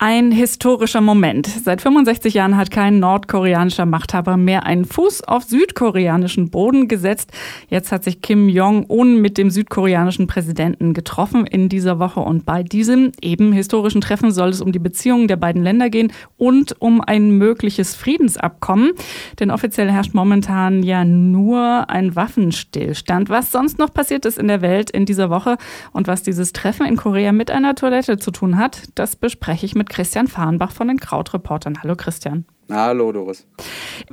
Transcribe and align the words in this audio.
Ein 0.00 0.30
historischer 0.30 1.00
Moment. 1.00 1.48
Seit 1.48 1.80
65 1.80 2.32
Jahren 2.32 2.56
hat 2.56 2.70
kein 2.70 3.00
nordkoreanischer 3.00 3.84
Machthaber 3.84 4.36
mehr 4.36 4.64
einen 4.64 4.84
Fuß 4.84 5.24
auf 5.24 5.42
südkoreanischen 5.42 6.50
Boden 6.50 6.86
gesetzt. 6.86 7.32
Jetzt 7.68 7.90
hat 7.90 8.04
sich 8.04 8.22
Kim 8.22 8.48
Jong-un 8.48 9.20
mit 9.20 9.38
dem 9.38 9.50
südkoreanischen 9.50 10.28
Präsidenten 10.28 10.94
getroffen 10.94 11.48
in 11.48 11.68
dieser 11.68 11.98
Woche 11.98 12.20
und 12.20 12.46
bei 12.46 12.62
diesem 12.62 13.10
eben 13.20 13.52
historischen 13.52 14.00
Treffen 14.00 14.30
soll 14.30 14.50
es 14.50 14.60
um 14.60 14.70
die 14.70 14.78
Beziehungen 14.78 15.26
der 15.26 15.34
beiden 15.34 15.64
Länder 15.64 15.90
gehen 15.90 16.12
und 16.36 16.80
um 16.80 17.00
ein 17.00 17.32
mögliches 17.32 17.96
Friedensabkommen. 17.96 18.92
Denn 19.40 19.50
offiziell 19.50 19.90
herrscht 19.90 20.14
momentan 20.14 20.84
ja 20.84 21.04
nur 21.04 21.90
ein 21.90 22.14
Waffenstillstand. 22.14 23.30
Was 23.30 23.50
sonst 23.50 23.80
noch 23.80 23.92
passiert 23.92 24.26
ist 24.26 24.38
in 24.38 24.46
der 24.46 24.62
Welt 24.62 24.92
in 24.92 25.06
dieser 25.06 25.28
Woche 25.28 25.56
und 25.90 26.06
was 26.06 26.22
dieses 26.22 26.52
Treffen 26.52 26.86
in 26.86 26.96
Korea 26.96 27.32
mit 27.32 27.50
einer 27.50 27.74
Toilette 27.74 28.18
zu 28.18 28.30
tun 28.30 28.58
hat, 28.58 28.82
das 28.94 29.16
bespreche 29.16 29.66
ich 29.66 29.74
mit 29.74 29.87
Christian 29.88 30.28
Fahrenbach 30.28 30.72
von 30.72 30.88
den 30.88 30.98
Krautreportern. 30.98 31.82
Hallo 31.82 31.96
Christian. 31.96 32.44
Hallo 32.70 33.12
Doris. 33.12 33.46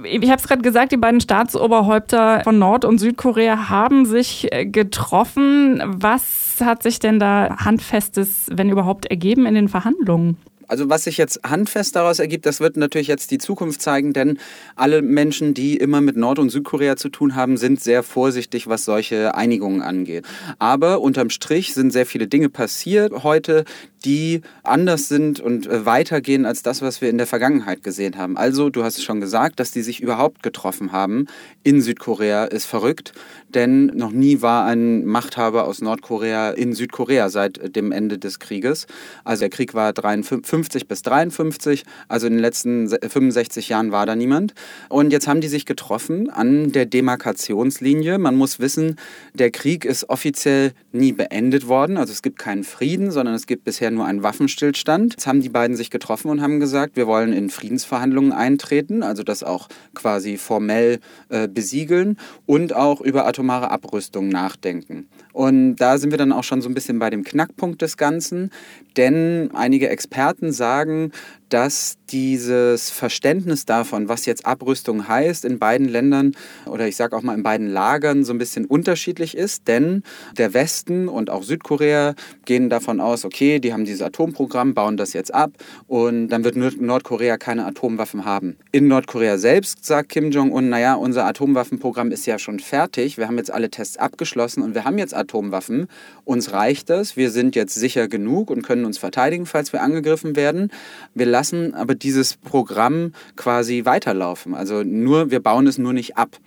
Ich 0.04 0.30
habe 0.30 0.40
es 0.40 0.48
gerade 0.48 0.62
gesagt, 0.62 0.94
die 0.94 0.98
beiden 0.98 1.20
Staatsoberhäupter 1.20 2.42
von 2.44 2.58
Nord- 2.58 2.86
und 2.86 3.00
Südkorea 3.00 3.70
haben 3.70 4.06
sich 4.06 4.52
äh, 4.54 4.66
getroffen. 4.66 5.84
Was 5.86 6.56
hat 6.64 6.82
sich 6.82 7.00
denn 7.00 7.20
da 7.20 7.58
handfestes, 7.58 8.48
wenn 8.52 8.70
überhaupt, 8.70 9.08
ergeben 9.08 9.46
in 9.46 9.56
den 9.56 9.68
Verhandlungen? 9.68 10.38
Also 10.68 10.90
was 10.90 11.04
sich 11.04 11.18
jetzt 11.18 11.42
handfest 11.44 11.96
daraus 11.96 12.20
ergibt, 12.20 12.46
das 12.46 12.60
wird 12.60 12.78
natürlich 12.78 13.08
jetzt 13.08 13.32
die 13.32 13.38
Zukunft 13.38 13.82
zeigen, 13.82 14.14
denn 14.14 14.40
alle 14.76 15.02
Menschen, 15.02 15.54
die 15.54 15.78
immer 15.78 16.02
mit 16.02 16.18
Nord- 16.18 16.40
und 16.40 16.50
Südkorea 16.50 16.96
zu 16.96 17.10
tun 17.10 17.36
haben, 17.36 17.58
sind 17.58 17.82
sehr 17.82 18.04
vorsichtig, 18.04 18.68
was 18.68 18.86
solche 18.86 19.36
Einigungen 19.36 19.82
angeht. 19.82 20.26
Aber 20.60 21.02
unterm 21.02 21.30
Strich 21.30 21.74
sind 21.74 21.92
sehr 21.92 22.06
viele 22.06 22.28
Dinge 22.28 22.50
passiert 22.50 23.24
heute, 23.24 23.66
die 24.06 24.42
anders 24.64 25.08
sind 25.08 25.40
und 25.40 25.68
äh, 25.68 25.86
weitergehen 25.86 26.46
als 26.46 26.62
das, 26.62 26.82
was 26.82 27.02
wir 27.02 27.10
in 27.10 27.18
der 27.18 27.28
Vergangenheit 27.28 27.84
gesehen 27.84 28.18
haben. 28.18 28.38
Also, 28.38 28.70
du 28.70 28.84
hast 28.84 28.98
es 28.98 29.04
schon 29.04 29.20
gesagt, 29.20 29.60
dass 29.60 29.72
die 29.72 29.82
sich 29.82 30.00
überhaupt 30.02 30.44
getroffen 30.44 30.92
haben 30.92 31.26
in 31.64 31.82
Südkorea, 31.82 32.46
ist 32.46 32.66
verrückt, 32.66 33.14
denn 33.50 33.88
noch 33.88 34.12
nie 34.12 34.42
war 34.42 34.66
ein 34.66 35.06
Machthaber 35.06 35.66
aus 35.66 35.82
Nordkorea 35.82 36.52
in 36.52 36.74
Südkorea 36.74 37.30
seit 37.30 37.76
dem 37.76 37.92
Ende 37.92 38.20
des 38.20 38.40
Krieges. 38.40 38.86
Also 39.24 39.42
der 39.42 39.50
Krieg 39.50 39.74
war 39.74 39.92
53 39.92 40.46
bis 40.64 41.02
53, 41.02 41.84
also 42.08 42.28
in 42.28 42.34
den 42.34 42.40
letzten 42.40 42.90
65 42.90 43.70
Jahren 43.70 43.92
war 43.92 44.06
da 44.06 44.16
niemand. 44.16 44.54
Und 44.90 45.12
jetzt 45.12 45.28
haben 45.28 45.42
die 45.42 45.48
sich 45.48 45.66
getroffen 45.66 46.30
an 46.30 46.72
der 46.72 46.86
Demarkationslinie. 46.86 48.18
Man 48.18 48.36
muss 48.36 48.60
wissen, 48.60 48.98
der 49.34 49.52
Krieg 49.52 49.86
ist 49.86 50.10
offiziell 50.10 50.72
nie 50.92 51.12
beendet 51.12 51.68
worden, 51.68 51.98
also 51.98 52.12
es 52.12 52.22
gibt 52.22 52.40
keinen 52.40 52.64
Frieden, 52.64 53.12
sondern 53.12 53.36
es 53.36 53.48
gibt 53.48 53.64
bisher 53.64 53.92
nur 53.92 54.06
einen 54.06 54.24
Waffenstillstand. 54.24 55.14
Jetzt 55.14 55.28
haben 55.28 55.42
die 55.42 55.50
beiden 55.50 55.76
sich 55.76 55.90
getroffen 55.90 56.30
und 56.30 56.42
haben 56.42 56.60
gesagt, 56.60 56.96
wir 56.96 57.08
wollen 57.08 57.34
in 57.34 57.50
Friedensverhandlungen 57.50 58.32
eintreten, 58.32 59.04
also 59.04 59.24
das 59.24 59.44
auch 59.44 59.68
quasi 59.94 60.38
formell 60.38 61.00
äh, 61.30 61.48
besiegeln 61.48 62.18
und 62.46 62.76
auch 62.76 63.02
über 63.02 63.28
atomare 63.28 63.72
Abrüstung 63.72 64.30
nachdenken. 64.30 65.08
Und 65.34 65.76
da 65.78 65.98
sind 65.98 66.12
wir 66.12 66.18
dann 66.18 66.32
auch 66.32 66.44
schon 66.44 66.62
so 66.62 66.70
ein 66.70 66.74
bisschen 66.74 67.00
bei 67.00 67.10
dem 67.10 67.24
Knackpunkt 67.24 67.82
des 67.82 67.98
Ganzen, 67.98 68.52
denn 68.96 69.50
einige 69.54 69.90
Experten 69.90 70.45
sagen, 70.52 71.12
dass 71.50 71.98
dieses 72.10 72.90
Verständnis 72.90 73.66
davon, 73.66 74.10
was 74.10 74.26
jetzt 74.26 74.46
Abrüstung 74.46 75.08
heißt, 75.08 75.46
in 75.46 75.60
beiden 75.60 75.88
Ländern 75.88 76.34
oder 76.66 76.88
ich 76.88 76.96
sage 76.96 77.16
auch 77.16 77.22
mal 77.22 77.34
in 77.34 77.44
beiden 77.44 77.68
Lagern 77.68 78.24
so 78.24 78.34
ein 78.34 78.38
bisschen 78.38 78.66
unterschiedlich 78.66 79.36
ist, 79.36 79.68
denn 79.68 80.04
der 80.38 80.54
Westen 80.54 81.08
und 81.08 81.30
auch 81.30 81.44
Südkorea 81.44 82.14
gehen 82.46 82.70
davon 82.70 83.00
aus, 83.00 83.26
okay, 83.26 83.60
die 83.60 83.74
haben 83.74 83.86
dieses 83.86 84.02
Atomprogramm, 84.02 84.74
bauen 84.74 84.98
das 84.98 85.14
jetzt 85.14 85.34
ab 85.34 85.52
und 85.88 86.30
dann 86.30 86.44
wird 86.44 86.56
Nordkorea 86.56 87.38
keine 87.38 87.66
Atomwaffen 87.66 88.26
haben. 88.26 88.58
In 88.72 88.88
Nordkorea 88.88 89.38
selbst 89.38 89.86
sagt 89.86 90.10
Kim 90.10 90.32
Jong-un, 90.32 90.70
naja, 90.70 90.96
unser 90.96 91.26
Atomwaffenprogramm 91.26 92.12
ist 92.12 92.26
ja 92.26 92.40
schon 92.40 92.60
fertig, 92.60 93.18
wir 93.18 93.28
haben 93.28 93.38
jetzt 93.38 93.52
alle 93.52 93.70
Tests 93.70 93.98
abgeschlossen 93.98 94.62
und 94.62 94.76
wir 94.76 94.86
haben 94.86 94.98
jetzt 94.98 95.16
Atomwaffen, 95.16 95.88
uns 96.24 96.52
reicht 96.52 96.90
das, 96.90 97.18
wir 97.18 97.32
sind 97.32 97.56
jetzt 97.56 97.74
sicher 97.74 98.08
genug 98.08 98.50
und 98.50 98.62
können 98.62 98.86
uns 98.86 98.98
verteidigen, 98.98 99.46
falls 99.46 99.74
wir 99.74 99.82
angegriffen 99.82 100.36
werden. 100.36 100.72
Wir 101.14 101.26
lassen 101.36 101.74
aber 101.74 101.96
dieses 101.96 102.38
Programm 102.38 103.12
quasi 103.36 103.84
weiterlaufen. 103.84 104.56
Also 104.56 104.84
nur, 104.84 105.32
wir 105.32 105.42
bauen 105.42 105.68
es 105.68 105.78
nur 105.78 105.92
nicht 105.92 106.16
ab. 106.18 106.38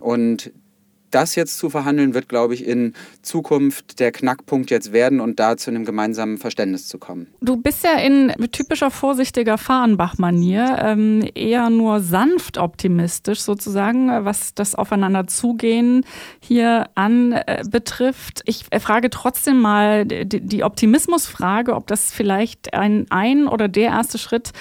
Und 0.00 0.52
das 1.10 1.34
jetzt 1.34 1.58
zu 1.58 1.70
verhandeln, 1.70 2.14
wird, 2.14 2.28
glaube 2.28 2.54
ich, 2.54 2.66
in 2.66 2.94
Zukunft 3.22 4.00
der 4.00 4.12
Knackpunkt 4.12 4.70
jetzt 4.70 4.92
werden 4.92 5.20
und 5.20 5.40
da 5.40 5.56
zu 5.56 5.70
einem 5.70 5.84
gemeinsamen 5.84 6.38
Verständnis 6.38 6.88
zu 6.88 6.98
kommen. 6.98 7.28
Du 7.40 7.56
bist 7.56 7.84
ja 7.84 7.94
in 7.94 8.32
typischer 8.52 8.90
vorsichtiger 8.90 9.58
Fahrenbach-Manier 9.58 10.78
ähm, 10.80 11.28
eher 11.34 11.70
nur 11.70 12.00
sanft 12.00 12.58
optimistisch 12.58 13.40
sozusagen, 13.40 14.08
was 14.24 14.54
das 14.54 14.74
Aufeinanderzugehen 14.74 16.04
hier 16.40 16.88
anbetrifft. 16.94 18.40
Äh, 18.40 18.50
ich 18.50 18.66
frage 18.80 19.10
trotzdem 19.10 19.60
mal 19.60 20.04
die, 20.06 20.40
die 20.40 20.64
Optimismusfrage, 20.64 21.74
ob 21.74 21.86
das 21.86 22.12
vielleicht 22.12 22.74
ein, 22.74 23.06
ein 23.10 23.48
oder 23.48 23.68
der 23.68 23.90
erste 23.90 24.18
Schritt 24.18 24.52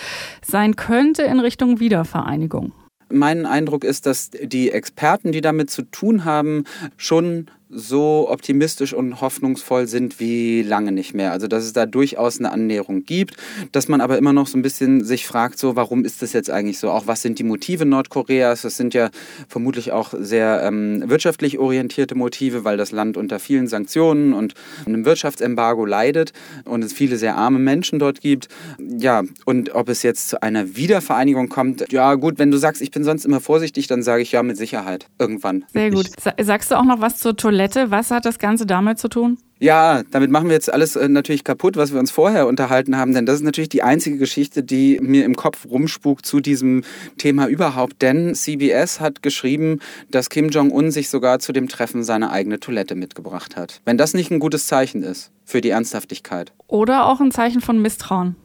sein 0.46 0.76
könnte 0.76 1.24
in 1.24 1.40
Richtung 1.40 1.80
Wiedervereinigung. 1.80 2.72
Mein 3.10 3.46
Eindruck 3.46 3.84
ist, 3.84 4.06
dass 4.06 4.30
die 4.32 4.72
Experten, 4.72 5.32
die 5.32 5.42
damit 5.42 5.70
zu 5.70 5.84
tun 5.84 6.26
haben, 6.26 6.66
schon 6.98 7.48
so 7.70 8.28
optimistisch 8.30 8.94
und 8.94 9.20
hoffnungsvoll 9.20 9.88
sind 9.88 10.20
wie 10.20 10.62
lange 10.62 10.92
nicht 10.92 11.14
mehr. 11.14 11.32
Also 11.32 11.48
dass 11.48 11.66
es 11.66 11.74
da 11.74 11.86
durchaus 11.86 12.40
eine 12.40 12.52
Annäherung 12.52 13.04
gibt, 13.04 13.36
dass 13.72 13.88
man 13.88 14.00
aber 14.00 14.18
immer 14.18 14.34
noch 14.34 14.48
so 14.48 14.58
ein 14.58 14.62
bisschen 14.62 15.04
sich 15.04 15.28
fragt, 15.28 15.60
so 15.60 15.76
warum 15.76 16.06
ist 16.06 16.22
das 16.22 16.34
jetzt 16.34 16.50
eigentlich 16.50 16.80
so? 16.80 16.90
Auch 16.92 17.08
was 17.08 17.22
sind 17.22 17.40
die 17.40 17.44
Motive 17.44 17.86
Nordkoreas? 17.86 18.62
Das 18.62 18.78
sind 18.78 18.94
ja 18.94 19.10
vermutlich 19.50 19.92
auch 19.92 20.14
sehr 20.18 20.62
ähm, 20.64 21.04
wirtschaftlich 21.08 21.60
orientierte 21.60 22.16
Motive, 22.16 22.64
weil 22.64 22.78
das 22.78 22.92
Land 22.92 23.18
unter 23.18 23.40
vielen 23.40 23.68
Sanktionen 23.68 24.34
und 24.34 24.54
einem 24.86 25.04
Wirtschaftsembargo 25.04 25.86
leidet 25.86 26.32
und 26.64 26.84
es 26.84 26.94
viele 26.94 27.18
sehr 27.18 27.36
arme 27.36 27.60
Menschen 27.60 28.00
dort 28.00 28.22
gibt. 28.22 28.48
Ja, 28.80 29.24
und 29.46 29.76
ob 29.76 29.90
es 29.90 30.04
jetzt 30.04 30.30
zu 30.30 30.42
einer 30.42 30.76
Wiedervereinigung 30.76 31.50
kommt, 31.50 31.92
ja 31.92 32.16
gut, 32.16 32.40
wenn 32.40 32.52
du 32.52 32.58
sagst, 32.58 32.82
ich 32.82 32.92
bin 32.92 33.04
sonst 33.04 33.26
immer 33.26 33.42
vorsichtig, 33.42 33.88
dann 33.88 34.04
sage 34.04 34.22
ich 34.22 34.32
ja 34.32 34.42
mit 34.42 34.56
Sicherheit 34.56 35.08
irgendwann. 35.20 35.66
Sehr 35.74 35.92
gut. 35.92 36.08
Sagst 36.42 36.72
du 36.72 36.76
auch 36.76 36.86
noch 36.86 37.02
was 37.02 37.18
zur 37.18 37.36
Toilette? 37.36 37.57
Toilette. 37.58 37.90
Was 37.90 38.12
hat 38.12 38.26
das 38.26 38.38
Ganze 38.38 38.68
damit 38.68 39.00
zu 39.00 39.08
tun? 39.08 39.40
Ja, 39.60 40.04
damit 40.12 40.30
machen 40.30 40.48
wir 40.48 40.54
jetzt 40.54 40.72
alles 40.72 40.96
äh, 40.96 41.08
natürlich 41.10 41.44
kaputt, 41.44 41.76
was 41.76 41.92
wir 41.92 42.00
uns 42.00 42.12
vorher 42.12 42.46
unterhalten 42.46 42.96
haben, 42.96 43.16
denn 43.16 43.26
das 43.26 43.38
ist 43.38 43.42
natürlich 43.42 43.70
die 43.70 43.82
einzige 43.82 44.20
Geschichte, 44.20 44.62
die 44.62 45.00
mir 45.02 45.26
im 45.26 45.36
Kopf 45.36 45.66
rumspukt 45.68 46.28
zu 46.28 46.40
diesem 46.40 46.84
Thema 47.18 47.48
überhaupt. 47.48 48.04
Denn 48.04 48.36
CBS 48.36 49.00
hat 49.00 49.24
geschrieben, 49.24 49.80
dass 50.12 50.30
Kim 50.30 50.50
Jong-un 50.50 50.92
sich 50.92 51.10
sogar 51.10 51.40
zu 51.40 51.52
dem 51.52 51.68
Treffen 51.68 52.04
seine 52.04 52.30
eigene 52.30 52.60
Toilette 52.60 52.94
mitgebracht 52.94 53.56
hat. 53.56 53.82
Wenn 53.86 53.98
das 53.98 54.14
nicht 54.14 54.30
ein 54.30 54.38
gutes 54.38 54.68
Zeichen 54.68 55.02
ist 55.02 55.32
für 55.48 55.62
die 55.62 55.70
Ernsthaftigkeit. 55.70 56.52
Oder 56.68 57.06
auch 57.06 57.22
ein 57.22 57.32
Zeichen 57.32 57.62
von 57.62 57.82
Misstrauen. 57.82 58.36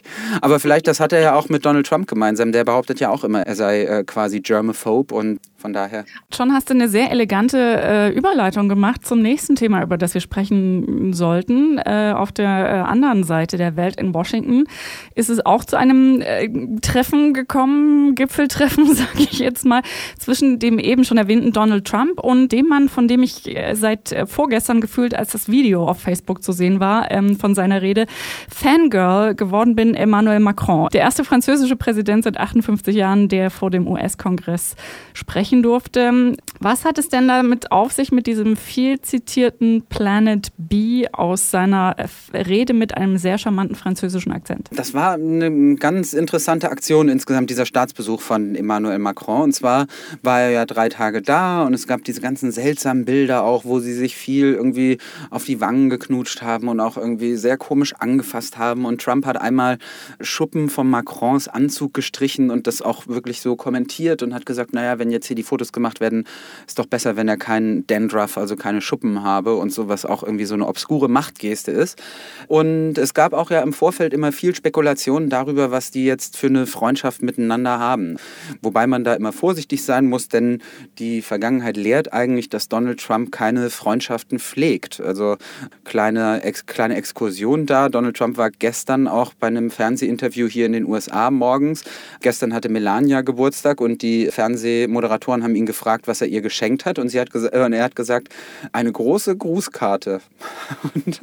Aber 0.41 0.61
vielleicht, 0.61 0.87
das 0.87 1.01
hat 1.01 1.13
er 1.13 1.21
ja 1.21 1.35
auch 1.35 1.49
mit 1.49 1.67
Donald 1.67 1.85
Trump 1.85 2.07
gemeinsam. 2.07 2.53
Der 2.53 2.63
behauptet 2.63 3.01
ja 3.01 3.11
auch 3.11 3.25
immer, 3.25 3.43
er 3.43 3.57
sei 3.57 3.83
äh, 3.83 4.05
quasi 4.05 4.41
Germaphobe 4.41 5.13
und 5.13 5.41
von 5.57 5.73
daher. 5.73 6.05
Schon 6.33 6.53
hast 6.53 6.71
du 6.71 6.75
eine 6.75 6.89
sehr 6.89 7.11
elegante 7.11 7.59
äh, 7.59 8.13
Überleitung 8.13 8.69
gemacht 8.69 9.05
zum 9.07 9.21
nächsten 9.23 9.57
Thema, 9.57 9.83
über 9.83 9.97
das 9.97 10.15
wir 10.15 10.21
sprechen 10.21 11.13
sollten. 11.13 11.79
Äh, 11.79 12.13
auf 12.17 12.31
der 12.31 12.49
äh, 12.49 12.79
anderen 12.81 13.25
Seite 13.25 13.57
der 13.57 13.77
Welt 13.77 13.97
in 14.01 14.15
Washington 14.15 14.65
ist 15.17 15.29
es 15.29 15.45
auch 15.45 15.65
zu 15.65 15.77
einem 15.77 16.21
äh, 16.21 16.49
Treffen 16.81 17.35
gekommen, 17.35 18.15
Gipfeltreffen, 18.15 18.87
sage 18.95 19.19
ich 19.19 19.41
jetzt 19.41 19.65
mal, 19.65 19.83
zwischen 20.19 20.61
dem 20.61 20.79
eben 20.79 21.05
schon 21.05 21.17
erwähnten 21.17 21.53
Donald 21.53 21.85
Trump 21.85 22.21
und 22.21 22.53
dem 22.53 22.69
Mann, 22.69 22.89
von 22.89 23.09
dem 23.09 23.25
ich 23.25 23.49
äh, 23.57 23.75
seit 23.75 24.15
vorgestern 24.27 24.81
gefühlt, 24.81 25.15
als 25.15 25.33
das 25.33 25.49
Video 25.49 25.89
auf 25.89 26.01
Facebook 26.01 26.43
zu 26.43 26.53
sehen 26.53 26.79
war, 26.79 26.92
ähm, 27.11 27.39
von 27.39 27.55
seiner 27.55 27.83
Rede, 27.83 28.07
Fangirl 28.49 29.35
geworden 29.35 29.75
bin, 29.75 29.95
Emmanuel 29.95 30.41
Macron. 30.41 30.89
Der 30.93 31.03
erste 31.03 31.25
französische 31.25 31.77
Präsident 31.77 32.25
seit 32.25 32.39
58 32.39 32.95
Jahren, 32.95 33.29
der 33.29 33.51
vor 33.51 33.71
dem 33.71 33.87
US-Kongress 33.87 34.77
sprechen 35.15 35.63
durfte. 35.63 36.35
Was 36.61 36.85
hat 36.85 36.99
es 36.99 37.09
denn 37.09 37.29
damit 37.29 37.73
auf 37.73 37.93
sich 37.93 38.13
mit 38.13 38.27
diesem 38.27 38.57
viel 38.57 39.01
zitierten 39.01 39.83
Planet 39.89 40.53
B 40.57 41.07
aus 41.13 41.51
seiner 41.51 41.97
Rede 42.33 42.75
mit 42.75 42.97
einem 42.97 43.17
sehr 43.17 43.39
charmanten 43.39 43.77
französischen 43.77 44.33
Akzent? 44.33 44.69
Das 44.73 44.95
war 44.95 45.15
eine 45.15 45.77
ganz 45.77 46.13
interessante 46.13 46.71
Aktion 46.71 47.09
insgesamt, 47.09 47.51
dieser 47.51 47.67
Staatsbesuch 47.67 48.21
von 48.21 48.55
Emmanuel 48.55 48.99
Macron. 48.99 49.43
Und 49.43 49.53
zwar 49.53 49.87
war 50.23 50.41
er 50.41 50.51
ja 50.51 50.67
drei 50.67 50.89
Tage 50.89 51.23
da 51.23 51.65
und 51.65 51.75
es 51.75 51.87
gab 51.87 52.05
diese 52.05 52.21
ganzen 52.21 52.53
seltsamen 52.53 53.05
Bilder 53.05 53.45
auch, 53.45 53.65
wo 53.65 53.81
sie 53.81 53.95
sich 53.95 54.17
viel 54.17 54.53
irgendwie 54.53 54.99
auf 55.31 55.45
die 55.45 55.61
Wangen 55.61 55.91
geknutscht 55.91 56.43
haben 56.43 56.69
und 56.69 56.81
auch 56.83 56.97
irgendwie 56.97 57.37
sehr 57.37 57.57
komisch 57.57 57.95
angefasst 57.95 58.59
haben. 58.59 58.85
Und 58.85 59.01
Trump 59.01 59.27
hat 59.27 59.41
einmal 59.41 59.79
Schuppen 60.21 60.69
von 60.69 60.89
Macrons 60.89 61.49
Anzug 61.49 61.95
gestrichen 61.95 62.51
und 62.51 62.67
das 62.67 62.83
auch 62.83 63.07
wirklich 63.07 63.41
so 63.41 63.57
kommentiert 63.57 64.23
und 64.23 64.35
hat 64.35 64.47
gesagt, 64.47 64.73
naja, 64.73 64.99
wenn 64.99 65.11
jetzt 65.11 65.27
hier 65.27 65.37
die 65.37 65.43
Fotos 65.43 65.73
gemacht 65.73 66.01
werden, 66.01 66.25
ist 66.67 66.79
doch 66.79 66.87
besser, 66.87 67.17
wenn 67.17 67.29
er 67.29 67.37
keinen 67.37 67.87
Dandruff, 67.87 68.37
also 68.39 68.57
keine 68.57 68.81
Schuppen 68.81 69.23
habe 69.23 69.57
und 69.57 69.73
sowas 69.73 70.05
auch 70.05 70.23
irgendwie 70.23 70.45
so 70.45 70.55
eine 70.55 70.67
obskure 70.67 71.09
Machtgeste 71.09 71.71
ist. 71.71 72.01
Und 72.49 72.99
es 72.99 73.15
gab 73.15 73.33
auch 73.33 73.51
ja 73.51 73.61
im 73.61 73.73
Vorfeld 73.73 74.13
immer 74.13 74.33
viel 74.33 74.55
Spekulation 74.55 75.29
darüber, 75.29 75.71
was 75.71 75.91
die 75.91 76.05
jetzt 76.05 76.37
für 76.37 76.49
eine 76.49 76.67
Freundschaft 76.67 77.23
miteinander 77.23 77.79
haben. 77.79 78.17
Wobei 78.61 78.87
man 78.87 79.05
da 79.05 79.15
immer 79.15 79.33
vorsichtig 79.33 79.85
sein 79.85 80.07
muss, 80.07 80.29
denn 80.29 80.63
die 80.99 81.23
Vergangenheit 81.23 81.77
lehrt 81.77 82.13
eigentlich, 82.13 82.49
dass 82.49 82.69
Donald 82.69 83.01
Trump 83.01 83.33
keine 83.33 83.71
Freundschaften 83.71 84.39
pflegt. 84.39 85.01
Also 85.01 85.37
kleine, 85.85 86.43
ex, 86.43 86.67
kleine 86.73 86.97
Exkursion 86.97 87.67
da. 87.67 87.89
Donald 87.89 88.17
Trump 88.17 88.37
war 88.37 88.51
gestern 88.51 89.07
auch 89.07 89.35
bei 89.35 89.47
einem 89.47 89.71
Fernsehinterview 89.71 90.49
hier 90.49 90.67
in 90.67 90.73
den 90.73 90.87
USA 90.87 91.31
morgens. 91.31 91.85
Gestern 92.21 92.55
hatte 92.55 92.69
Melania 92.69 93.21
Geburtstag 93.21 93.81
und 93.81 94.03
die 94.03 94.29
Fernsehmoderatoren 94.31 95.43
haben 95.43 95.55
ihn 95.55 95.67
gefragt, 95.67 96.09
was 96.09 96.21
er 96.21 96.29
ihr 96.29 96.41
geschenkt 96.41 96.85
hat. 96.85 96.99
Und, 96.99 97.09
sie 97.11 97.21
hat 97.21 97.29
äh, 97.35 97.65
und 97.65 97.73
er 97.73 97.85
hat 97.85 97.95
gesagt, 97.95 98.29
eine 98.73 98.91
große 98.91 99.37
Grußkarte. 99.37 100.21
und 100.95 101.21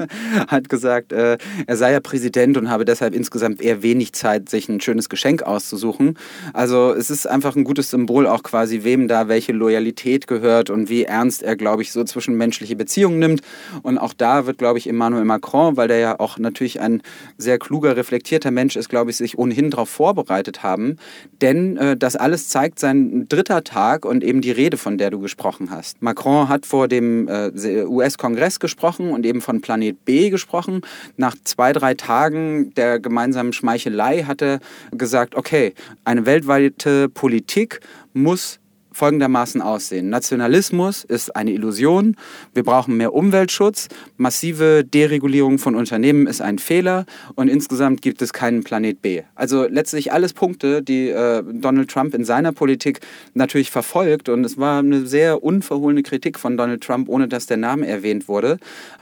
hat 0.47 0.69
gesagt, 0.69 1.11
äh, 1.11 1.37
er 1.65 1.77
sei 1.77 1.91
ja 1.91 1.99
Präsident 1.99 2.57
und 2.57 2.69
habe 2.69 2.85
deshalb 2.85 3.13
insgesamt 3.13 3.61
eher 3.61 3.81
wenig 3.81 4.13
Zeit, 4.13 4.49
sich 4.49 4.69
ein 4.69 4.81
schönes 4.81 5.09
Geschenk 5.09 5.43
auszusuchen. 5.43 6.17
Also 6.53 6.93
es 6.93 7.09
ist 7.09 7.27
einfach 7.27 7.55
ein 7.55 7.63
gutes 7.63 7.89
Symbol 7.89 8.27
auch 8.27 8.43
quasi, 8.43 8.83
wem 8.83 9.07
da 9.07 9.27
welche 9.27 9.51
Loyalität 9.51 10.27
gehört 10.27 10.69
und 10.69 10.89
wie 10.89 11.03
ernst 11.03 11.43
er, 11.43 11.55
glaube 11.55 11.81
ich, 11.81 11.91
so 11.91 12.03
zwischenmenschliche 12.03 12.75
Beziehungen 12.75 13.19
nimmt. 13.19 13.41
Und 13.81 13.97
auch 13.97 14.13
da 14.13 14.45
wird, 14.45 14.57
glaube 14.57 14.77
ich, 14.77 14.87
Emmanuel 14.87 15.25
Macron, 15.25 15.38
weil 15.77 15.88
der 15.88 16.00
ja 16.00 16.19
auch 16.19 16.38
natürlich 16.38 16.80
ein 16.81 17.01
sehr 17.38 17.59
kluger, 17.59 17.95
reflektierter 17.95 18.51
Mensch 18.51 18.75
ist, 18.75 18.89
glaube 18.89 19.12
ich, 19.12 19.18
sich 19.18 19.38
ohnehin 19.38 19.71
darauf 19.71 19.89
vorbereitet 19.89 20.63
haben. 20.63 20.97
Denn 21.41 21.77
äh, 21.77 21.97
das 21.97 22.15
alles 22.15 22.50
zeigt 22.50 22.80
sein 22.80 23.27
dritter 23.27 23.63
Tag 23.63 24.06
und 24.06 24.24
eben 24.24 24.41
die 24.41 24.51
Rede, 24.51 24.77
von 24.77 24.97
der 24.97 25.12
du 25.12 25.19
gesprochen 25.19 25.71
hast. 25.71 26.01
Macron 26.01 26.50
hat 26.50 26.65
vor 26.65 26.88
dem 26.88 27.27
äh, 27.27 27.86
US-Kongress 27.86 28.59
gesprochen 28.59 29.12
und 29.12 29.25
eben 29.25 29.41
von 29.41 29.62
Planet 29.62 30.06
B 30.06 30.30
gesprochen. 30.30 30.81
Nach 31.18 31.36
zwei, 31.44 31.74
drei 31.74 31.94
Tagen 31.94 32.74
der 32.75 33.00
gemeinsamen 33.00 33.53
Schmeichelei 33.53 34.24
hat 34.24 34.42
er 34.42 34.59
gesagt, 34.92 35.35
okay, 35.35 35.74
eine 36.06 36.25
weltweite 36.25 37.09
Politik 37.09 37.81
muss 38.13 38.59
folgendermaßen 38.91 39.62
aussehen. 39.62 40.09
Nationalismus 40.09 41.03
ist 41.03 41.36
eine 41.36 41.51
Illusion. 41.51 42.15
Wir 42.53 42.63
brauchen 42.63 42.97
mehr 42.97 43.13
Umweltschutz. 43.13 43.88
Massive 44.18 44.83
Deregulierung 44.83 45.59
von 45.59 45.75
Unternehmen 45.75 46.27
ist 46.27 46.41
ein 46.41 46.59
Fehler. 46.59 47.06
Und 47.36 47.47
insgesamt 47.47 48.01
gibt 48.01 48.21
es 48.21 48.33
keinen 48.33 48.63
Planet 48.63 49.01
B. 49.01 49.21
Also 49.36 49.65
letztlich 49.65 50.12
alles 50.12 50.33
Punkte, 50.33 50.81
die 50.81 51.09
äh, 51.09 51.44
Donald 51.44 51.89
Trump 51.89 52.13
in 52.13 52.25
seiner 52.25 52.51
Politik 52.51 53.00
natürlich 53.33 53.71
verfolgt. 53.71 54.30
Und 54.30 54.44
es 54.44 54.57
war 54.57 54.80
eine 54.80 55.06
sehr 55.06 55.44
unverhohlene 55.44 56.03
Kritik 56.03 56.39
von 56.39 56.57
Donald 56.57 56.83
Trump, 56.83 57.09
ohne 57.09 57.27
dass 57.27 57.45
der 57.45 57.57
Name 57.57 57.88
erwähnt 57.88 58.27
wurde. 58.27 58.57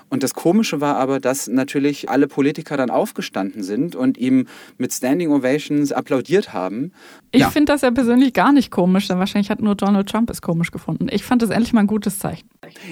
Und 0.09 0.23
das 0.23 0.33
Komische 0.33 0.79
war 0.79 0.95
aber, 0.95 1.19
dass 1.19 1.47
natürlich 1.47 2.09
alle 2.09 2.27
Politiker 2.27 2.77
dann 2.77 2.89
aufgestanden 2.89 3.61
sind 3.61 3.95
und 3.95 4.17
ihm 4.17 4.47
mit 4.77 4.93
Standing 4.93 5.31
Ovations 5.31 5.91
applaudiert 5.91 6.53
haben. 6.53 6.93
Ich 7.31 7.41
ja. 7.41 7.49
finde 7.49 7.73
das 7.73 7.81
ja 7.81 7.91
persönlich 7.91 8.33
gar 8.33 8.53
nicht 8.53 8.71
komisch, 8.71 9.07
denn 9.07 9.19
wahrscheinlich 9.19 9.49
hat 9.49 9.61
nur 9.61 9.75
Donald 9.81 10.09
Trump 10.09 10.29
es 10.29 10.41
komisch 10.41 10.71
gefunden. 10.71 11.07
Ich 11.11 11.23
fand 11.23 11.41
das 11.41 11.49
endlich 11.49 11.73
mal 11.73 11.81
ein 11.81 11.87
gutes 11.87 12.19
Zeichen. 12.19 12.47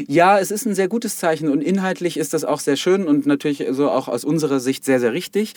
Ja, 0.07 0.39
es 0.39 0.51
ist 0.51 0.65
ein 0.65 0.75
sehr 0.75 0.87
gutes 0.87 1.17
Zeichen 1.17 1.49
und 1.49 1.61
inhaltlich 1.61 2.17
ist 2.17 2.33
das 2.33 2.45
auch 2.45 2.59
sehr 2.59 2.75
schön 2.75 3.07
und 3.07 3.25
natürlich 3.25 3.65
so 3.71 3.89
auch 3.89 4.07
aus 4.07 4.23
unserer 4.23 4.59
Sicht 4.59 4.85
sehr, 4.85 4.99
sehr 4.99 5.13
richtig. 5.13 5.53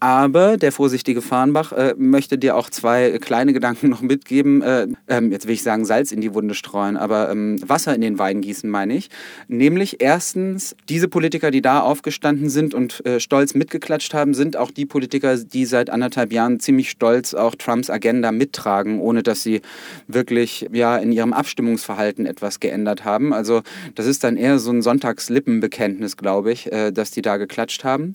Aber 0.00 0.56
der 0.56 0.72
vorsichtige 0.72 1.22
Fahrenbach 1.22 1.72
äh, 1.72 1.94
möchte 1.96 2.38
dir 2.38 2.56
auch 2.56 2.70
zwei 2.70 3.18
kleine 3.20 3.52
Gedanken 3.52 3.88
noch 3.88 4.02
mitgeben. 4.02 4.62
Äh, 4.62 4.88
ähm, 5.08 5.32
jetzt 5.32 5.46
will 5.46 5.54
ich 5.54 5.62
sagen, 5.62 5.84
Salz 5.84 6.12
in 6.12 6.20
die 6.20 6.34
Wunde 6.34 6.54
streuen, 6.54 6.96
aber 6.96 7.30
ähm, 7.30 7.58
Wasser 7.66 7.94
in 7.94 8.00
den 8.00 8.18
Wein 8.18 8.40
gießen, 8.40 8.68
meine 8.68 8.96
ich. 8.96 9.10
Nämlich 9.48 10.00
erstens, 10.00 10.76
diese 10.88 11.08
Politiker, 11.08 11.50
die 11.50 11.62
da 11.62 11.80
aufgestanden 11.80 12.50
sind 12.50 12.74
und 12.74 13.04
äh, 13.06 13.20
stolz 13.20 13.54
mitgeklatscht 13.54 14.14
haben, 14.14 14.34
sind 14.34 14.56
auch 14.56 14.70
die 14.70 14.86
Politiker, 14.86 15.36
die 15.36 15.64
seit 15.64 15.90
anderthalb 15.90 16.32
Jahren 16.32 16.60
ziemlich 16.60 16.90
stolz 16.90 17.34
auch 17.34 17.54
Trumps 17.54 17.90
Agenda 17.90 18.32
mittragen, 18.32 19.00
ohne 19.00 19.22
dass 19.22 19.42
sie 19.42 19.62
wirklich 20.06 20.66
ja 20.72 20.96
in 20.96 21.12
ihrem 21.12 21.32
Abstimmungsverhalten 21.32 22.26
etwas 22.26 22.60
geändert 22.60 23.04
haben. 23.04 23.32
Also 23.32 23.62
das 23.94 24.06
ist 24.06 24.24
dann 24.24 24.36
eher 24.36 24.58
so 24.58 24.70
ein 24.70 24.82
Sonntagslippenbekenntnis, 24.82 26.16
glaube 26.16 26.52
ich, 26.52 26.70
äh, 26.72 26.90
dass 26.92 27.10
die 27.10 27.22
da 27.22 27.36
geklatscht 27.36 27.84
haben. 27.84 28.14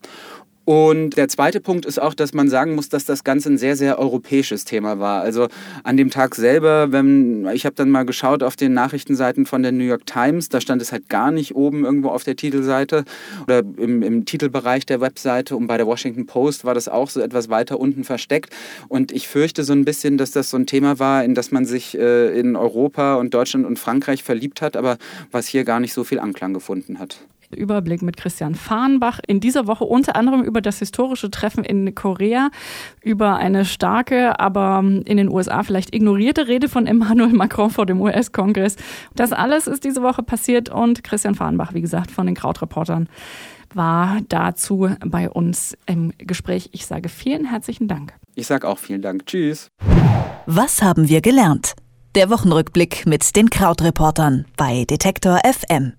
Und 0.67 1.15
der 1.15 1.29
zweite 1.29 1.61
Punkt 1.61 1.85
ist 1.85 1.97
auch, 1.97 2.13
dass 2.13 2.33
man 2.33 2.49
sagen 2.49 2.75
muss, 2.75 2.89
dass 2.89 3.05
das 3.05 3.23
Ganze 3.23 3.47
ein 3.47 3.57
sehr, 3.57 3.77
sehr 3.77 3.99
europäisches 3.99 4.65
Thema 4.65 4.99
war. 4.99 5.21
Also 5.21 5.47
an 5.85 5.95
dem 5.95 6.09
Tag 6.09 6.35
selber, 6.35 6.91
wenn 6.91 7.47
ich 7.53 7.65
habe 7.65 7.75
dann 7.77 7.89
mal 7.89 8.03
geschaut 8.03 8.43
auf 8.43 8.57
den 8.57 8.73
Nachrichtenseiten 8.73 9.45
von 9.45 9.63
der 9.63 9.71
New 9.71 9.85
York 9.85 10.05
Times, 10.05 10.49
da 10.49 10.59
stand 10.59 10.81
es 10.81 10.91
halt 10.91 11.07
gar 11.07 11.31
nicht 11.31 11.55
oben 11.55 11.85
irgendwo 11.85 12.09
auf 12.09 12.25
der 12.25 12.35
Titelseite 12.35 13.05
oder 13.43 13.59
im, 13.59 14.03
im 14.03 14.25
Titelbereich 14.25 14.85
der 14.85 14.99
Webseite. 14.99 15.55
Und 15.55 15.67
bei 15.67 15.77
der 15.77 15.87
Washington 15.87 16.25
Post 16.25 16.65
war 16.65 16.73
das 16.73 16.89
auch 16.89 17.09
so 17.09 17.21
etwas 17.21 17.47
weiter 17.47 17.79
unten 17.79 18.03
versteckt. 18.03 18.53
Und 18.89 19.13
ich 19.13 19.29
fürchte 19.29 19.63
so 19.63 19.71
ein 19.71 19.85
bisschen, 19.85 20.17
dass 20.17 20.31
das 20.31 20.49
so 20.49 20.57
ein 20.57 20.65
Thema 20.65 20.99
war, 20.99 21.23
in 21.23 21.33
das 21.33 21.49
man 21.51 21.63
sich 21.63 21.97
äh, 21.97 22.37
in 22.37 22.57
Europa 22.57 23.15
und 23.15 23.33
Deutschland 23.33 23.65
und 23.65 23.79
Frankreich 23.79 24.21
verliebt 24.21 24.61
hat, 24.61 24.75
aber 24.75 24.97
was 25.31 25.47
hier 25.47 25.63
gar 25.63 25.79
nicht 25.79 25.93
so 25.93 26.03
viel 26.03 26.19
Anklang 26.19 26.53
gefunden 26.53 26.99
hat. 26.99 27.21
Überblick 27.55 28.01
mit 28.01 28.17
Christian 28.17 28.55
Fahrenbach. 28.55 29.19
In 29.25 29.39
dieser 29.39 29.67
Woche 29.67 29.83
unter 29.85 30.15
anderem 30.15 30.43
über 30.43 30.61
das 30.61 30.79
historische 30.79 31.31
Treffen 31.31 31.63
in 31.63 31.95
Korea, 31.95 32.49
über 33.01 33.35
eine 33.35 33.65
starke, 33.65 34.39
aber 34.39 34.79
in 34.79 35.17
den 35.17 35.29
USA 35.29 35.63
vielleicht 35.63 35.93
ignorierte 35.93 36.47
Rede 36.47 36.69
von 36.69 36.87
Emmanuel 36.87 37.33
Macron 37.33 37.69
vor 37.69 37.85
dem 37.85 38.01
US-Kongress. 38.01 38.75
Das 39.15 39.31
alles 39.31 39.67
ist 39.67 39.83
diese 39.83 40.01
Woche 40.01 40.23
passiert 40.23 40.69
und 40.69 41.03
Christian 41.03 41.35
Fahrenbach, 41.35 41.73
wie 41.73 41.81
gesagt, 41.81 42.11
von 42.11 42.25
den 42.25 42.35
Krautreportern 42.35 43.07
war 43.73 44.19
dazu 44.29 44.89
bei 45.05 45.29
uns 45.29 45.77
im 45.85 46.13
Gespräch. 46.17 46.69
Ich 46.71 46.85
sage 46.85 47.09
vielen 47.09 47.45
herzlichen 47.45 47.87
Dank. 47.87 48.13
Ich 48.35 48.47
sage 48.47 48.67
auch 48.67 48.77
vielen 48.77 49.01
Dank. 49.01 49.25
Tschüss. 49.25 49.69
Was 50.45 50.81
haben 50.81 51.09
wir 51.09 51.21
gelernt? 51.21 51.73
Der 52.15 52.29
Wochenrückblick 52.29 53.05
mit 53.05 53.35
den 53.35 53.49
Krautreportern 53.49 54.45
bei 54.55 54.85
Detektor 54.85 55.39
FM. 55.43 55.93